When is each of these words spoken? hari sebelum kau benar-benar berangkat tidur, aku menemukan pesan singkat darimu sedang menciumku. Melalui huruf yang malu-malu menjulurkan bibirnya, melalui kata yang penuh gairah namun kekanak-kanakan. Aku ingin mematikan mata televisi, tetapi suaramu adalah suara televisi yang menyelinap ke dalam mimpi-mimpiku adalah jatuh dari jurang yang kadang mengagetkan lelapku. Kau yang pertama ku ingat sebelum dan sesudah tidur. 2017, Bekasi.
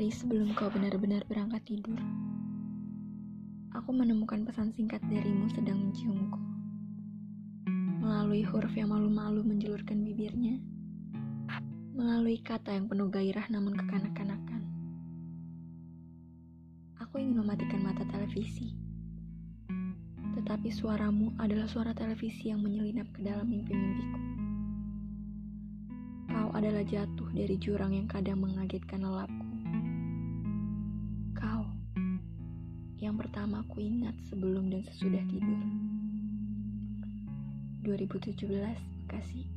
hari 0.00 0.06
sebelum 0.14 0.54
kau 0.54 0.70
benar-benar 0.70 1.26
berangkat 1.26 1.66
tidur, 1.66 1.98
aku 3.74 3.90
menemukan 3.90 4.46
pesan 4.46 4.70
singkat 4.70 5.02
darimu 5.10 5.50
sedang 5.50 5.82
menciumku. 5.82 6.38
Melalui 7.98 8.46
huruf 8.46 8.70
yang 8.78 8.94
malu-malu 8.94 9.42
menjulurkan 9.42 10.06
bibirnya, 10.06 10.62
melalui 11.98 12.38
kata 12.38 12.70
yang 12.70 12.86
penuh 12.86 13.10
gairah 13.10 13.44
namun 13.50 13.74
kekanak-kanakan. 13.74 14.62
Aku 17.02 17.18
ingin 17.18 17.42
mematikan 17.42 17.82
mata 17.82 18.06
televisi, 18.06 18.70
tetapi 20.38 20.70
suaramu 20.70 21.34
adalah 21.42 21.66
suara 21.66 21.90
televisi 21.98 22.54
yang 22.54 22.62
menyelinap 22.62 23.10
ke 23.10 23.26
dalam 23.26 23.50
mimpi-mimpiku 23.50 24.29
adalah 26.60 26.84
jatuh 26.84 27.24
dari 27.32 27.56
jurang 27.56 27.96
yang 27.96 28.04
kadang 28.04 28.44
mengagetkan 28.44 29.00
lelapku. 29.00 29.48
Kau 31.32 31.64
yang 33.00 33.16
pertama 33.16 33.64
ku 33.64 33.80
ingat 33.80 34.12
sebelum 34.28 34.68
dan 34.68 34.84
sesudah 34.84 35.24
tidur. 35.24 35.56
2017, 37.80 38.76
Bekasi. 39.08 39.48